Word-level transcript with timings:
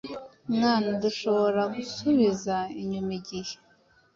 Mwana, 0.53 0.89
dushobora 1.01 1.61
gusubiza 1.75 2.55
inyuma 2.81 3.11
igihe 3.19 3.55